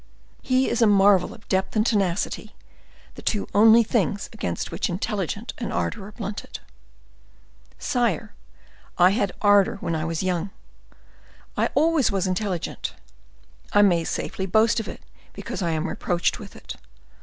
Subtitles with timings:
[0.41, 2.55] He is a marvel of depth and tenacity,
[3.13, 6.59] the two only things against which intelligence and ardor are blunted.
[7.77, 8.33] Sire,
[8.97, 10.49] I had ardor when I was young;
[11.55, 12.95] I always was intelligent.
[13.73, 15.03] I may safely boast of it,
[15.33, 16.77] because I am reproached with it.